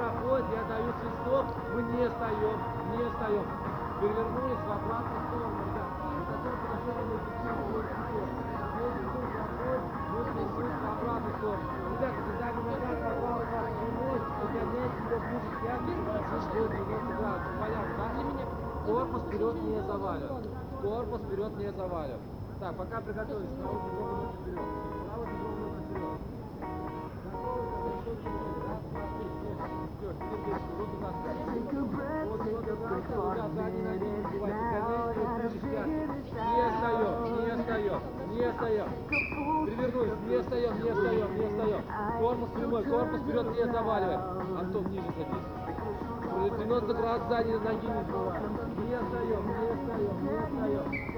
[0.00, 1.44] проходит, я даю свисток,
[1.74, 2.56] мы не встаем,
[2.96, 3.46] не встаем.
[4.00, 5.90] Перевернулись в обратную сторону, ребят.
[5.90, 8.28] В таком положении мы фиксируем свой свисток.
[8.80, 11.64] 10 секунд проходит, мы фиксируем в обратную сторону.
[11.90, 14.18] Ребята, когда нога попала в ваш прямой,
[15.20, 17.52] ближе к пятке, хорошо, что 90 градусов.
[17.60, 18.06] Понятно, да?
[18.86, 20.44] Корпус вперед не заваливаем.
[20.80, 22.22] Корпус вперед не заваливаем.
[22.58, 24.64] Так, пока приготовились, бедро выносим вперед.
[24.96, 26.29] Бедро выносим вперед.
[40.26, 41.82] не встаем, не встаем, не встаем.
[42.20, 44.20] Корпус прямой, корпус вперед не заваливает.
[44.58, 45.46] Антон, ниже садись.
[46.58, 48.42] 90 градусов сзади ноги не сбываем.
[48.78, 51.10] Не встаем, не встаем, не встаем, не встаем, не встаем.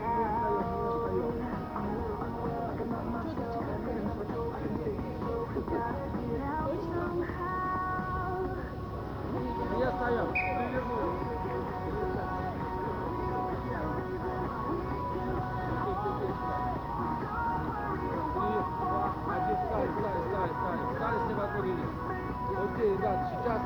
[22.62, 23.60] Окей, ребят, сейчас...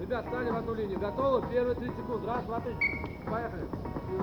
[0.00, 0.98] Ребят, стали в одну линию.
[0.98, 1.46] Готовы?
[1.48, 2.24] Первые 30 секунд.
[2.26, 2.74] Раз, два, три.
[3.28, 3.66] Поехали.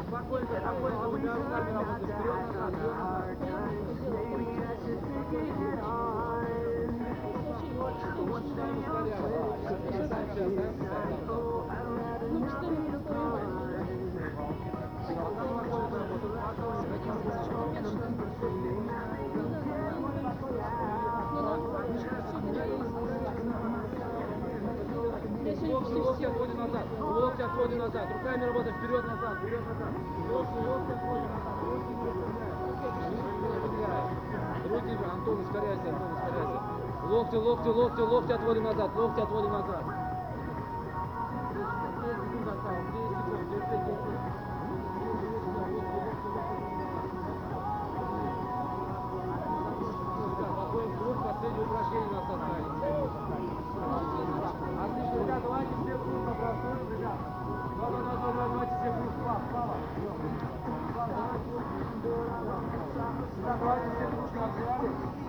[0.07, 1.03] Спокойно, спокойно.
[1.35, 2.15] Руками работаем.
[2.15, 3.35] Вперед, вперед, назад.
[35.45, 36.61] ускоряйся, Антон, ускоряйся.
[37.07, 39.83] Локти, локти, локти, локти отводим назад, локти отводим назад.
[51.25, 52.65] Последнее упражнение нас остались.
[54.83, 57.23] Отлично, ребята, давайте все группы простроим, ребята.
[57.77, 59.75] Давай, давай, давай, давайте все группы, Слава, Слава.
[60.85, 61.65] Слава, давайте все
[62.85, 64.05] группы, давайте все
[64.75, 65.24] группы,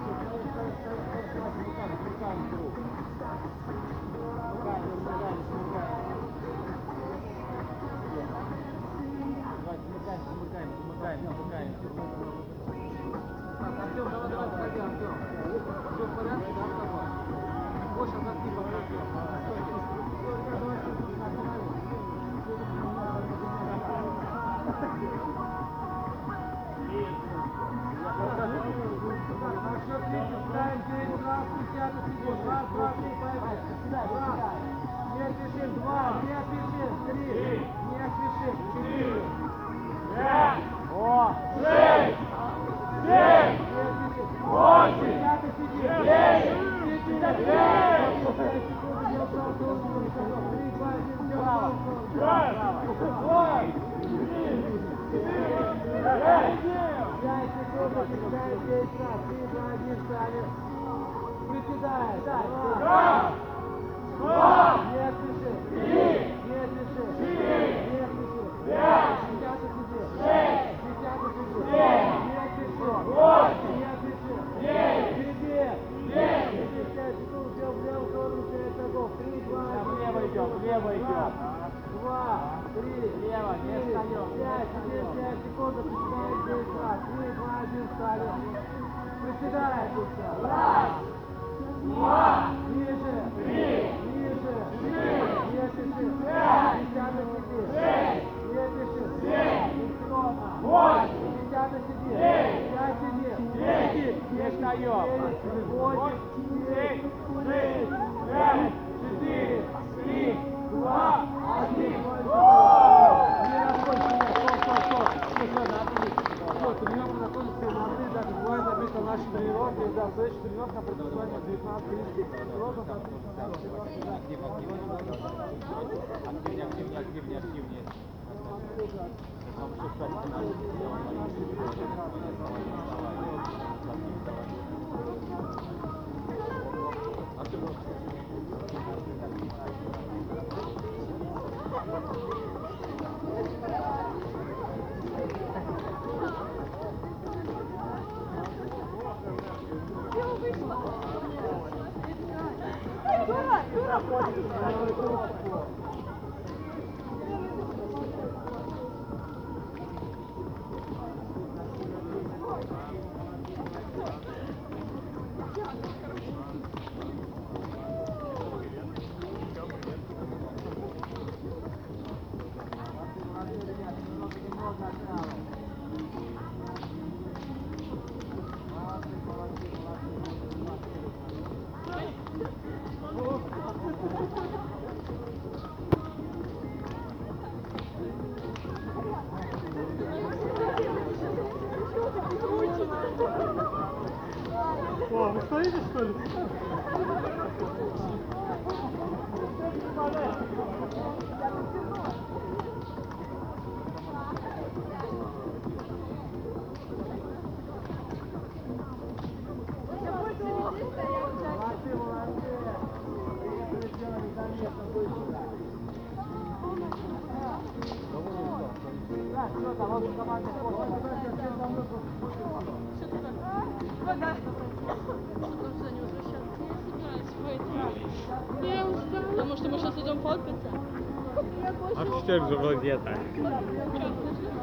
[232.26, 233.16] Офицер завладета.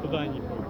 [0.02, 0.64] Туда не ходит.